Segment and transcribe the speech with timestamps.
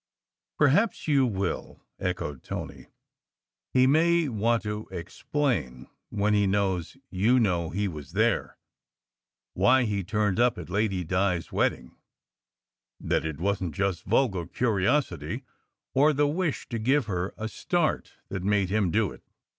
[0.57, 2.87] "Perhaps you will," echoed Tony.
[3.71, 8.57] "He may want to explain, when he knows you know he was there,
[9.53, 11.95] why he turned up at Lady Di s wedding:
[12.99, 15.43] that it wasn t just vulgar curiosity,
[15.93, 19.21] or the wish to give her a start that made him do it."